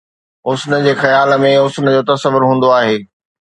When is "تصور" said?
2.09-2.41